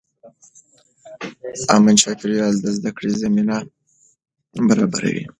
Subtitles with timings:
[1.75, 3.57] امن چاپېریال د زده کړې زمینه
[4.67, 5.25] برابروي.